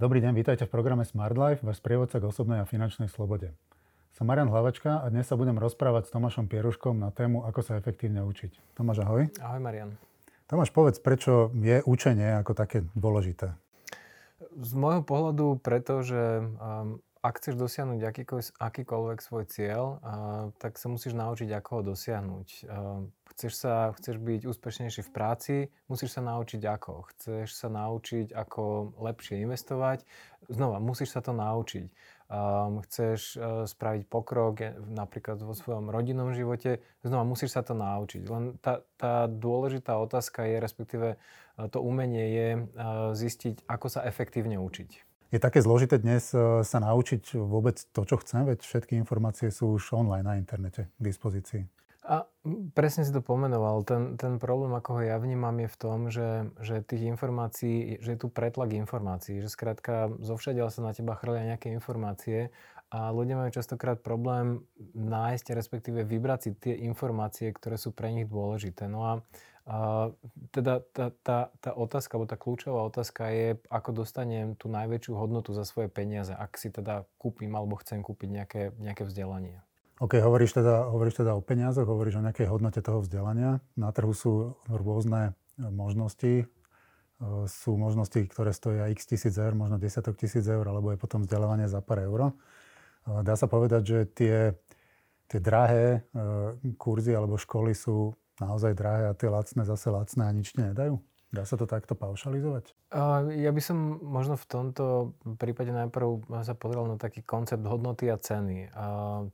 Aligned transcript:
Dobrý 0.00 0.24
deň, 0.24 0.32
vítajte 0.32 0.64
v 0.64 0.72
programe 0.72 1.04
Smart 1.04 1.36
Life, 1.36 1.60
váš 1.60 1.76
sprievodca 1.76 2.16
k 2.16 2.24
osobnej 2.24 2.64
a 2.64 2.64
finančnej 2.64 3.12
slobode. 3.12 3.52
Som 4.16 4.32
Marian 4.32 4.48
Hlavačka 4.48 5.04
a 5.04 5.06
dnes 5.12 5.28
sa 5.28 5.36
budem 5.36 5.60
rozprávať 5.60 6.08
s 6.08 6.16
Tomášom 6.16 6.48
Pieruškom 6.48 6.96
na 6.96 7.12
tému, 7.12 7.44
ako 7.44 7.60
sa 7.60 7.76
efektívne 7.76 8.24
učiť. 8.24 8.80
Tomáš, 8.80 9.04
ahoj. 9.04 9.28
Ahoj, 9.44 9.60
Marian. 9.60 10.00
Tomáš, 10.48 10.72
povedz, 10.72 10.96
prečo 11.04 11.52
je 11.52 11.84
učenie 11.84 12.32
ako 12.40 12.56
také 12.56 12.88
dôležité? 12.96 13.52
Z 14.56 14.72
môjho 14.72 15.04
pohľadu 15.04 15.60
preto, 15.60 16.00
že 16.00 16.48
um, 16.48 17.04
ak 17.20 17.36
chceš 17.36 17.60
dosiahnuť 17.60 18.00
akýkoľvek, 18.00 18.56
akýkoľvek 18.56 19.18
svoj 19.20 19.44
cieľ, 19.52 20.00
uh, 20.00 20.48
tak 20.64 20.80
sa 20.80 20.88
musíš 20.88 21.12
naučiť, 21.12 21.52
ako 21.52 21.70
ho 21.76 21.82
dosiahnuť. 21.92 22.48
Uh, 22.64 23.04
chceš, 23.40 23.56
sa, 23.56 23.96
chceš 23.96 24.20
byť 24.20 24.44
úspešnejší 24.44 25.00
v 25.00 25.10
práci, 25.16 25.54
musíš 25.88 26.12
sa 26.12 26.20
naučiť 26.20 26.60
ako. 26.60 27.08
Chceš 27.08 27.48
sa 27.56 27.72
naučiť, 27.72 28.36
ako 28.36 28.92
lepšie 29.00 29.40
investovať, 29.40 30.04
znova, 30.52 30.76
musíš 30.76 31.16
sa 31.16 31.24
to 31.24 31.32
naučiť. 31.32 31.88
Um, 32.28 32.84
chceš 32.84 33.40
uh, 33.40 33.64
spraviť 33.64 34.04
pokrok 34.12 34.60
napríklad 34.92 35.40
vo 35.40 35.56
svojom 35.56 35.88
rodinnom 35.88 36.36
živote, 36.36 36.84
znova 37.00 37.24
musíš 37.24 37.56
sa 37.56 37.64
to 37.64 37.72
naučiť. 37.72 38.28
Len 38.28 38.60
tá, 38.60 38.84
tá 39.00 39.24
dôležitá 39.24 39.96
otázka 39.96 40.44
je, 40.44 40.60
respektíve 40.60 41.08
uh, 41.16 41.66
to 41.72 41.80
umenie 41.80 42.26
je 42.28 42.48
uh, 42.54 42.64
zistiť, 43.16 43.64
ako 43.64 43.88
sa 43.88 44.04
efektívne 44.04 44.60
učiť. 44.60 45.08
Je 45.30 45.38
také 45.38 45.62
zložité 45.62 45.94
dnes 46.02 46.34
e, 46.34 46.66
sa 46.66 46.82
naučiť 46.82 47.38
vôbec 47.38 47.78
to, 47.94 48.02
čo 48.02 48.18
chcem, 48.18 48.50
veď 48.50 48.66
všetky 48.66 48.98
informácie 48.98 49.54
sú 49.54 49.78
už 49.78 49.94
online 49.94 50.26
na 50.26 50.34
internete 50.34 50.90
k 50.90 51.02
dispozícii. 51.06 51.70
A 52.10 52.26
presne 52.74 53.06
si 53.06 53.14
to 53.14 53.22
pomenoval. 53.22 53.86
Ten, 53.86 54.18
ten 54.18 54.42
problém, 54.42 54.74
ako 54.74 54.98
ho 54.98 55.02
ja 55.06 55.14
vnímam, 55.22 55.54
je 55.62 55.70
v 55.70 55.78
tom, 55.78 55.98
že, 56.10 56.50
že 56.58 56.82
tých 56.82 57.06
informácií, 57.06 58.02
že 58.02 58.18
je 58.18 58.18
tu 58.18 58.26
pretlak 58.26 58.74
informácií, 58.74 59.38
že 59.38 59.46
skrátka 59.46 60.10
zovšadiaľ 60.18 60.74
sa 60.74 60.82
na 60.82 60.90
teba 60.90 61.14
chrlia 61.14 61.54
nejaké 61.54 61.70
informácie 61.70 62.50
a 62.90 63.14
ľudia 63.14 63.38
majú 63.38 63.54
častokrát 63.54 64.02
problém 64.02 64.66
nájsť, 64.98 65.54
respektíve 65.54 66.02
vybrať 66.02 66.38
si 66.42 66.50
tie 66.58 66.74
informácie, 66.82 67.54
ktoré 67.54 67.78
sú 67.78 67.94
pre 67.94 68.10
nich 68.10 68.26
dôležité. 68.26 68.90
No 68.90 69.06
a 69.06 69.12
a 69.70 70.10
teda 70.50 70.82
tá, 70.90 71.14
tá, 71.22 71.38
tá 71.62 71.70
otázka, 71.76 72.18
alebo 72.18 72.26
tá 72.26 72.34
kľúčová 72.34 72.80
otázka 72.90 73.30
je, 73.30 73.48
ako 73.70 74.02
dostanem 74.02 74.58
tú 74.58 74.66
najväčšiu 74.66 75.14
hodnotu 75.14 75.54
za 75.54 75.62
svoje 75.62 75.86
peniaze, 75.86 76.34
ak 76.34 76.58
si 76.58 76.74
teda 76.74 77.06
kúpim 77.20 77.54
alebo 77.54 77.78
chcem 77.78 78.02
kúpiť 78.02 78.28
nejaké, 78.34 78.62
nejaké 78.80 79.06
vzdelanie. 79.06 79.62
OK, 80.00 80.16
hovoríš 80.16 80.56
teda, 80.56 80.88
hovoríš 80.88 81.20
teda 81.20 81.36
o 81.36 81.44
peniazoch, 81.44 81.84
hovoríš 81.84 82.16
o 82.16 82.24
nejakej 82.24 82.48
hodnote 82.48 82.80
toho 82.80 83.04
vzdelania. 83.04 83.60
Na 83.76 83.92
trhu 83.92 84.16
sú 84.16 84.56
rôzne 84.64 85.36
e, 85.60 85.68
možnosti. 85.68 86.34
E, 86.40 86.44
sú 87.44 87.76
možnosti, 87.76 88.16
ktoré 88.32 88.56
stoja 88.56 88.88
x 88.88 89.04
tisíc 89.04 89.36
eur, 89.36 89.52
možno 89.52 89.76
desiatok 89.76 90.16
tisíc 90.16 90.48
eur, 90.48 90.64
alebo 90.64 90.88
je 90.88 90.96
potom 90.96 91.28
vzdelávanie 91.28 91.68
za 91.68 91.84
pár 91.84 92.00
eur. 92.00 92.20
E, 92.24 92.32
dá 93.20 93.36
sa 93.36 93.44
povedať, 93.44 93.82
že 93.84 93.98
tie, 94.08 94.36
tie 95.28 95.36
drahé 95.36 96.08
kurzy 96.80 97.12
alebo 97.12 97.36
školy 97.36 97.76
sú 97.76 98.16
naozaj 98.40 98.72
drahé 98.72 99.12
a 99.12 99.16
tie 99.16 99.28
lacné 99.28 99.68
zase 99.68 99.92
lacné 99.92 100.24
a 100.24 100.32
nič 100.32 100.56
nedajú? 100.56 100.96
Dá 101.30 101.46
sa 101.46 101.54
to 101.54 101.62
takto 101.70 101.94
paušalizovať? 101.94 102.74
Ja 103.38 103.54
by 103.54 103.62
som 103.62 104.02
možno 104.02 104.34
v 104.34 104.46
tomto 104.50 105.14
prípade 105.38 105.70
najprv 105.70 106.26
sa 106.42 106.58
pozrel 106.58 106.90
na 106.90 106.98
taký 106.98 107.22
koncept 107.22 107.62
hodnoty 107.62 108.10
a 108.10 108.18
ceny. 108.18 108.66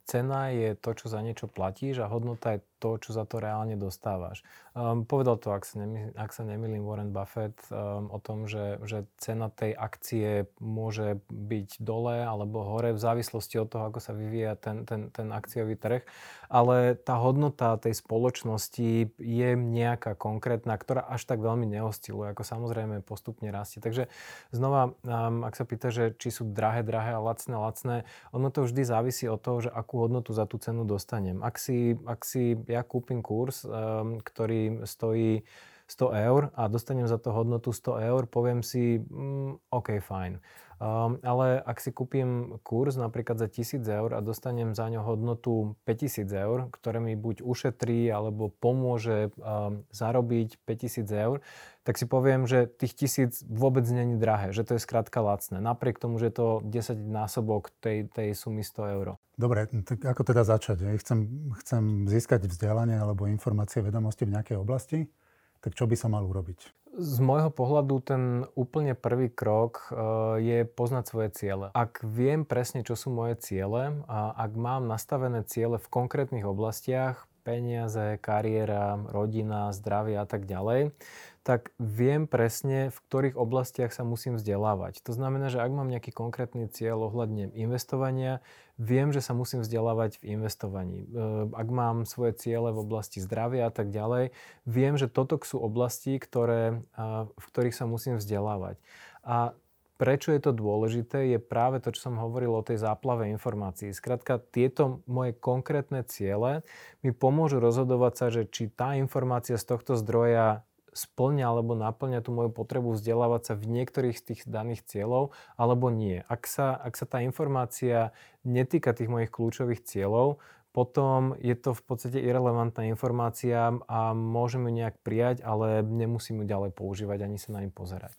Cena 0.04 0.52
je 0.52 0.76
to, 0.76 0.92
čo 0.92 1.08
za 1.08 1.24
niečo 1.24 1.48
platíš 1.48 2.04
a 2.04 2.12
hodnota 2.12 2.60
je 2.60 2.60
to, 2.78 3.00
čo 3.00 3.16
za 3.16 3.24
to 3.24 3.40
reálne 3.40 3.74
dostávaš. 3.80 4.44
Um, 4.76 5.08
povedal 5.08 5.40
to, 5.40 5.56
ak 5.56 5.64
sa, 5.64 5.80
nemý, 5.80 6.12
ak 6.12 6.30
sa 6.36 6.44
nemýlim, 6.44 6.84
Warren 6.84 7.08
Buffett 7.08 7.56
um, 7.72 8.12
o 8.12 8.20
tom, 8.20 8.44
že, 8.44 8.76
že 8.84 9.08
cena 9.16 9.48
tej 9.48 9.72
akcie 9.72 10.44
môže 10.60 11.16
byť 11.32 11.80
dole 11.80 12.20
alebo 12.20 12.60
hore 12.60 12.92
v 12.92 13.00
závislosti 13.00 13.56
od 13.56 13.72
toho, 13.72 13.88
ako 13.88 14.00
sa 14.04 14.12
vyvíja 14.12 14.60
ten, 14.60 14.84
ten, 14.84 15.08
ten 15.08 15.32
akciový 15.32 15.80
trh. 15.80 16.04
Ale 16.52 16.92
tá 16.94 17.16
hodnota 17.16 17.80
tej 17.80 17.96
spoločnosti 17.96 19.16
je 19.16 19.50
nejaká 19.56 20.12
konkrétna, 20.14 20.76
ktorá 20.76 21.08
až 21.08 21.24
tak 21.24 21.40
veľmi 21.40 21.64
neosciluje, 21.64 22.36
ako 22.36 22.44
samozrejme 22.44 23.00
postupne 23.00 23.48
rastie. 23.48 23.80
Takže 23.80 24.12
znova, 24.52 24.92
um, 25.08 25.42
ak 25.48 25.56
sa 25.56 25.64
pýta, 25.64 25.88
že 25.88 26.12
či 26.20 26.28
sú 26.28 26.52
drahé, 26.52 26.84
drahé 26.84 27.16
a 27.16 27.20
lacné, 27.24 27.56
lacné, 27.56 27.96
ono 28.30 28.52
to 28.52 28.68
vždy 28.68 28.84
závisí 28.84 29.24
od 29.24 29.40
toho, 29.40 29.64
že 29.64 29.70
akú 29.72 30.04
hodnotu 30.04 30.36
za 30.36 30.44
tú 30.44 30.60
cenu 30.60 30.84
dostanem. 30.84 31.40
Ak 31.40 31.56
si, 31.56 31.96
ak 32.04 32.20
si 32.22 32.54
ja 32.68 32.82
kúpim 32.82 33.22
kurz, 33.22 33.64
um, 33.64 34.18
ktorý 34.20 34.86
stojí 34.86 35.46
100 35.86 36.26
eur 36.26 36.42
a 36.58 36.66
dostanem 36.66 37.06
za 37.06 37.18
to 37.18 37.30
hodnotu 37.30 37.70
100 37.70 38.10
eur, 38.10 38.22
poviem 38.26 38.66
si, 38.66 38.98
mm, 38.98 39.70
OK, 39.70 40.02
fajn. 40.02 40.42
Um, 40.76 41.16
ale 41.24 41.56
ak 41.64 41.80
si 41.80 41.88
kúpim 41.88 42.60
kurz 42.60 43.00
napríklad 43.00 43.40
za 43.40 43.48
1000 43.48 43.80
eur 43.80 44.12
a 44.12 44.20
dostanem 44.20 44.76
za 44.76 44.92
ňo 44.92 45.00
hodnotu 45.08 45.72
5000 45.88 46.28
eur, 46.36 46.68
ktoré 46.68 47.00
mi 47.00 47.16
buď 47.16 47.40
ušetrí 47.40 48.12
alebo 48.12 48.52
pomôže 48.52 49.32
um, 49.40 49.88
zarobiť 49.88 50.60
5000 50.68 51.08
eur, 51.08 51.40
tak 51.80 51.96
si 51.96 52.04
poviem, 52.04 52.44
že 52.44 52.68
tých 52.68 52.92
tisíc 52.92 53.40
vôbec 53.48 53.88
není 53.88 54.20
drahé, 54.20 54.52
že 54.52 54.68
to 54.68 54.76
je 54.76 54.84
skrátka 54.84 55.24
lacné. 55.24 55.64
Napriek 55.64 55.96
tomu, 55.96 56.20
že 56.20 56.28
to 56.28 56.60
10 56.60 56.92
násobok 57.08 57.72
tej, 57.80 58.12
tej 58.12 58.36
sumy 58.36 58.60
100 58.60 58.94
eur. 59.00 59.16
Dobre, 59.36 59.68
tak 59.84 60.00
ako 60.00 60.22
teda 60.24 60.48
začať? 60.48 60.96
Chcem, 60.96 61.52
chcem 61.60 62.08
získať 62.08 62.48
vzdelanie 62.48 62.96
alebo 62.96 63.28
informácie, 63.28 63.84
vedomosti 63.84 64.24
v 64.24 64.32
nejakej 64.32 64.56
oblasti, 64.56 65.12
tak 65.60 65.76
čo 65.76 65.84
by 65.84 65.92
som 65.92 66.16
mal 66.16 66.24
urobiť? 66.24 66.72
Z 66.96 67.20
môjho 67.20 67.52
pohľadu 67.52 67.94
ten 68.00 68.22
úplne 68.56 68.96
prvý 68.96 69.28
krok 69.28 69.92
e, 69.92 70.00
je 70.40 70.58
poznať 70.64 71.04
svoje 71.04 71.28
ciele. 71.36 71.66
Ak 71.76 72.00
viem 72.00 72.48
presne, 72.48 72.80
čo 72.80 72.96
sú 72.96 73.12
moje 73.12 73.36
ciele 73.44 74.00
a 74.08 74.32
ak 74.32 74.56
mám 74.56 74.88
nastavené 74.88 75.44
ciele 75.44 75.76
v 75.76 75.90
konkrétnych 75.92 76.48
oblastiach, 76.48 77.28
peniaze, 77.44 78.16
kariéra, 78.24 78.96
rodina, 79.12 79.68
zdravie 79.76 80.16
a 80.16 80.24
tak 80.24 80.48
ďalej, 80.48 80.96
tak 81.46 81.70
viem 81.78 82.26
presne, 82.26 82.90
v 82.90 82.98
ktorých 83.06 83.38
oblastiach 83.38 83.94
sa 83.94 84.02
musím 84.02 84.34
vzdelávať. 84.34 84.98
To 85.06 85.14
znamená, 85.14 85.46
že 85.46 85.62
ak 85.62 85.70
mám 85.70 85.86
nejaký 85.86 86.10
konkrétny 86.10 86.66
cieľ 86.66 87.06
ohľadne 87.06 87.54
investovania, 87.54 88.42
viem, 88.82 89.14
že 89.14 89.22
sa 89.22 89.30
musím 89.30 89.62
vzdelávať 89.62 90.18
v 90.18 90.34
investovaní. 90.34 91.06
E, 91.06 91.46
ak 91.54 91.68
mám 91.70 92.02
svoje 92.02 92.34
ciele 92.34 92.74
v 92.74 92.82
oblasti 92.82 93.22
zdravia 93.22 93.70
a 93.70 93.72
tak 93.72 93.94
ďalej, 93.94 94.34
viem, 94.66 94.98
že 94.98 95.06
toto 95.06 95.38
sú 95.46 95.62
oblasti, 95.62 96.18
ktoré, 96.18 96.82
v 97.30 97.44
ktorých 97.54 97.78
sa 97.78 97.86
musím 97.86 98.18
vzdelávať. 98.18 98.82
A 99.22 99.54
Prečo 99.96 100.28
je 100.28 100.44
to 100.44 100.52
dôležité, 100.52 101.32
je 101.32 101.40
práve 101.40 101.80
to, 101.80 101.88
čo 101.88 102.12
som 102.12 102.20
hovoril 102.20 102.52
o 102.52 102.60
tej 102.60 102.76
záplave 102.76 103.32
informácií. 103.32 103.96
Skrátka, 103.96 104.36
tieto 104.36 105.00
moje 105.08 105.32
konkrétne 105.32 106.04
ciele 106.04 106.60
mi 107.00 107.16
pomôžu 107.16 107.64
rozhodovať 107.64 108.12
sa, 108.12 108.26
že 108.28 108.44
či 108.44 108.68
tá 108.68 108.92
informácia 109.00 109.56
z 109.56 109.64
tohto 109.64 109.96
zdroja 109.96 110.68
splňa 110.96 111.52
alebo 111.52 111.76
naplňa 111.76 112.24
tú 112.24 112.32
moju 112.32 112.48
potrebu 112.48 112.96
vzdelávať 112.96 113.52
sa 113.52 113.54
v 113.54 113.68
niektorých 113.68 114.16
z 114.16 114.24
tých 114.32 114.40
daných 114.48 114.88
cieľov, 114.88 115.36
alebo 115.60 115.92
nie. 115.92 116.24
Ak 116.26 116.48
sa, 116.48 116.72
ak 116.72 116.96
sa 116.96 117.04
tá 117.04 117.20
informácia 117.20 118.16
netýka 118.42 118.96
tých 118.96 119.12
mojich 119.12 119.28
kľúčových 119.28 119.84
cieľov, 119.84 120.40
potom 120.76 121.32
je 121.40 121.56
to 121.56 121.72
v 121.72 121.82
podstate 121.88 122.20
irrelevantná 122.20 122.84
informácia 122.88 123.72
a 123.88 124.12
môžem 124.12 124.68
ju 124.68 124.72
nejak 124.76 125.00
prijať, 125.00 125.40
ale 125.40 125.80
nemusím 125.80 126.44
ju 126.44 126.52
ďalej 126.52 126.76
používať 126.76 127.24
ani 127.24 127.40
sa 127.40 127.56
na 127.56 127.64
ním 127.64 127.72
pozerať. 127.72 128.12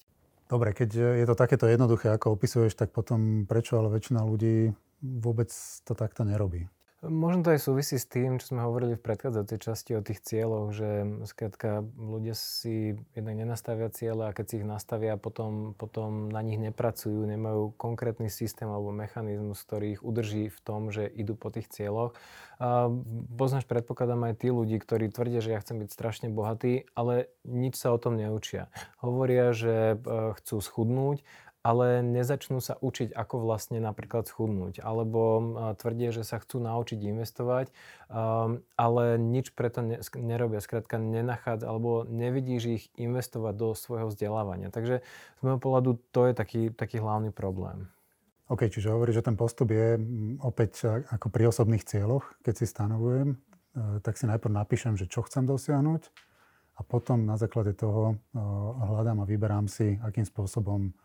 Dobre, 0.49 0.71
keď 0.71 1.21
je 1.21 1.25
to 1.27 1.35
takéto 1.35 1.67
jednoduché, 1.67 2.09
ako 2.09 2.39
opisuješ, 2.39 2.73
tak 2.73 2.95
potom 2.95 3.45
prečo 3.45 3.77
ale 3.77 3.93
väčšina 3.93 4.25
ľudí 4.25 4.73
vôbec 5.03 5.51
to 5.85 5.93
takto 5.93 6.25
nerobí? 6.25 6.65
Možno 7.07 7.39
to 7.39 7.55
aj 7.55 7.63
súvisí 7.63 7.95
s 7.95 8.03
tým, 8.03 8.35
čo 8.35 8.51
sme 8.51 8.67
hovorili 8.67 8.99
v 8.99 9.05
predchádzajúcej 9.07 9.59
časti 9.63 9.91
o 9.95 10.03
tých 10.03 10.19
cieľoch, 10.19 10.75
že 10.75 11.07
skrátka 11.23 11.87
ľudia 11.95 12.35
si 12.35 12.99
jednak 13.15 13.35
nenastavia 13.39 13.87
cieľe 13.87 14.27
a 14.27 14.35
keď 14.35 14.45
si 14.45 14.55
ich 14.59 14.67
nastavia, 14.67 15.15
potom, 15.15 15.71
potom 15.79 16.27
na 16.27 16.43
nich 16.43 16.59
nepracujú, 16.59 17.23
nemajú 17.23 17.71
konkrétny 17.79 18.27
systém 18.27 18.67
alebo 18.67 18.91
mechanizmus, 18.91 19.63
ktorý 19.63 19.95
ich 19.95 20.01
udrží 20.03 20.51
v 20.51 20.59
tom, 20.67 20.91
že 20.91 21.07
idú 21.07 21.39
po 21.39 21.47
tých 21.47 21.71
cieľoch. 21.71 22.11
A 22.59 22.91
poznáš, 23.39 23.63
predpokladám 23.69 24.27
aj 24.27 24.43
tí 24.43 24.51
ľudí, 24.51 24.75
ktorí 24.75 25.07
tvrdia, 25.07 25.39
že 25.39 25.53
ja 25.55 25.61
chcem 25.63 25.79
byť 25.79 25.89
strašne 25.93 26.27
bohatý, 26.27 26.89
ale 26.91 27.31
nič 27.47 27.79
sa 27.79 27.95
o 27.95 28.01
tom 28.01 28.19
neučia. 28.19 28.67
Hovoria, 28.99 29.55
že 29.55 29.95
e, 29.95 29.97
chcú 30.41 30.59
schudnúť, 30.59 31.23
ale 31.67 31.99
nezačnú 31.99 32.63
sa 32.63 32.79
učiť, 32.79 33.11
ako 33.11 33.43
vlastne 33.43 33.83
napríklad 33.83 34.23
schudnúť. 34.23 34.79
Alebo 34.79 35.19
tvrdie, 35.75 36.15
že 36.15 36.23
sa 36.23 36.39
chcú 36.39 36.63
naučiť 36.63 36.95
investovať, 37.11 37.75
um, 38.07 38.63
ale 38.79 39.19
nič 39.19 39.51
preto 39.51 39.83
ne, 39.83 39.99
nerobia. 40.15 40.63
Skrátka 40.63 40.95
nenachádza, 40.95 41.67
alebo 41.67 42.07
nevidíš 42.07 42.63
ich 42.71 42.83
investovať 42.95 43.53
do 43.59 43.67
svojho 43.75 44.07
vzdelávania. 44.07 44.71
Takže 44.71 45.03
z 45.03 45.39
môjho 45.43 45.59
pohľadu 45.59 45.99
to 46.15 46.31
je 46.31 46.33
taký, 46.39 46.61
taký 46.71 47.03
hlavný 47.03 47.35
problém. 47.35 47.91
OK, 48.47 48.71
čiže 48.71 48.95
hovoríš, 48.95 49.19
že 49.19 49.27
ten 49.27 49.35
postup 49.35 49.75
je 49.75 49.99
opäť 50.39 51.03
ako 51.11 51.27
pri 51.27 51.51
osobných 51.51 51.83
cieľoch, 51.83 52.31
keď 52.47 52.63
si 52.63 52.65
stanovujem, 52.71 53.35
e, 53.35 53.37
tak 53.99 54.15
si 54.15 54.23
najprv 54.23 54.55
napíšem, 54.55 54.95
že 54.95 55.11
čo 55.11 55.19
chcem 55.27 55.43
dosiahnuť 55.43 56.07
a 56.79 56.81
potom 56.87 57.27
na 57.27 57.35
základe 57.35 57.75
toho 57.75 58.15
e, 58.15 58.39
hľadám 58.87 59.19
a 59.19 59.27
vyberám 59.27 59.67
si, 59.67 59.99
akým 59.99 60.23
spôsobom 60.23 60.95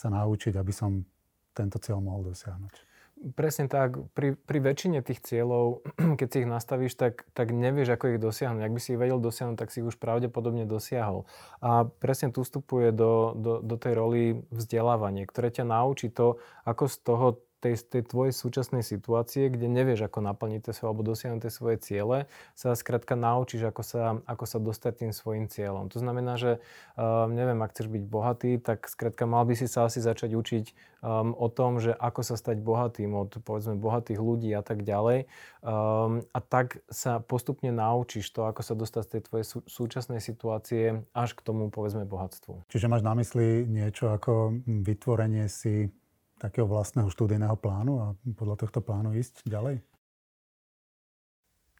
sa 0.00 0.08
naučiť, 0.08 0.56
aby 0.56 0.72
som 0.72 1.04
tento 1.52 1.76
cieľ 1.76 2.00
mohol 2.00 2.32
dosiahnuť? 2.32 2.88
Presne 3.36 3.68
tak. 3.68 4.00
Pri, 4.16 4.32
pri 4.32 4.58
väčšine 4.64 5.04
tých 5.04 5.20
cieľov, 5.20 5.84
keď 6.18 6.28
si 6.32 6.36
ich 6.40 6.48
nastavíš, 6.48 6.96
tak, 6.96 7.28
tak 7.36 7.52
nevieš, 7.52 7.92
ako 7.92 8.16
ich 8.16 8.22
dosiahnuť. 8.22 8.62
Ak 8.64 8.72
by 8.72 8.80
si 8.80 8.96
ich 8.96 9.00
vedel 9.00 9.20
dosiahnuť, 9.20 9.60
tak 9.60 9.68
si 9.68 9.84
ich 9.84 9.88
už 9.92 10.00
pravdepodobne 10.00 10.64
dosiahol. 10.64 11.28
A 11.60 11.84
presne 11.84 12.32
tu 12.32 12.40
vstupuje 12.40 12.96
do, 12.96 13.36
do, 13.36 13.52
do 13.60 13.76
tej 13.76 13.92
roli 13.92 14.22
vzdelávanie, 14.48 15.28
ktoré 15.28 15.52
ťa 15.52 15.68
naučí 15.68 16.08
to, 16.08 16.40
ako 16.64 16.88
z 16.88 16.96
toho 17.04 17.26
tej, 17.60 17.76
tej 17.76 18.02
tvojej 18.08 18.32
súčasnej 18.32 18.80
situácie, 18.80 19.52
kde 19.52 19.68
nevieš, 19.68 20.08
ako 20.08 20.24
naplniť 20.24 20.60
tie 20.64 20.72
svoje 20.72 20.88
alebo 20.90 21.06
dosiahnuť 21.06 21.40
tie 21.44 21.52
svoje 21.52 21.76
ciele, 21.78 22.18
sa 22.56 22.72
skrátka 22.72 23.14
naučíš, 23.14 23.68
ako 23.68 23.82
sa, 23.84 24.02
ako 24.24 24.44
sa 24.48 24.58
dostať 24.58 24.92
tým 25.06 25.12
svojim 25.12 25.46
cieľom. 25.46 25.92
To 25.92 26.00
znamená, 26.00 26.40
že 26.40 26.58
um, 26.96 27.30
neviem, 27.30 27.60
ak 27.60 27.70
chceš 27.76 27.92
byť 27.92 28.04
bohatý, 28.08 28.58
tak 28.58 28.88
skrátka 28.88 29.28
mal 29.28 29.44
by 29.44 29.54
si 29.54 29.68
sa 29.68 29.86
asi 29.86 30.00
začať 30.00 30.34
učiť 30.34 30.64
um, 31.04 31.36
o 31.36 31.46
tom, 31.52 31.78
že 31.78 31.92
ako 31.92 32.20
sa 32.24 32.34
stať 32.34 32.64
bohatým 32.64 33.12
od 33.14 33.38
povedzme 33.44 33.76
bohatých 33.76 34.18
ľudí 34.18 34.50
a 34.56 34.64
tak 34.64 34.82
ďalej. 34.82 35.28
Um, 35.60 36.24
a 36.32 36.38
tak 36.40 36.80
sa 36.88 37.20
postupne 37.20 37.70
naučíš 37.70 38.32
to, 38.32 38.48
ako 38.48 38.64
sa 38.64 38.74
dostať 38.74 39.02
z 39.04 39.10
tej 39.12 39.22
tvojej 39.28 39.46
sú, 39.46 39.58
súčasnej 39.68 40.18
situácie 40.18 41.04
až 41.12 41.36
k 41.36 41.44
tomu 41.44 41.68
povedzme 41.68 42.08
bohatstvu. 42.08 42.66
Čiže 42.72 42.88
máš 42.88 43.04
na 43.04 43.12
mysli 43.14 43.68
niečo 43.68 44.10
ako 44.10 44.58
vytvorenie 44.64 45.46
si 45.46 45.92
takého 46.40 46.64
vlastného 46.64 47.12
študijného 47.12 47.52
plánu 47.60 48.00
a 48.00 48.16
podľa 48.32 48.64
tohto 48.64 48.80
plánu 48.80 49.12
ísť 49.12 49.44
ďalej? 49.44 49.84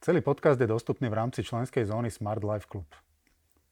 Celý 0.04 0.20
podcast 0.20 0.60
je 0.60 0.68
dostupný 0.68 1.08
v 1.08 1.16
rámci 1.16 1.40
členskej 1.40 1.88
zóny 1.88 2.12
Smart 2.12 2.44
Life 2.44 2.68
Club. 2.68 2.84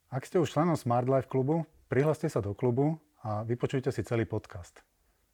Ak 0.09 0.25
ste 0.25 0.41
už 0.41 0.49
členom 0.49 0.73
Smart 0.77 1.05
Life 1.05 1.29
klubu, 1.29 1.69
prihláste 1.93 2.33
sa 2.33 2.41
do 2.41 2.57
klubu 2.57 2.97
a 3.21 3.45
vypočujte 3.45 3.93
si 3.93 4.01
celý 4.01 4.25
podcast. 4.25 4.81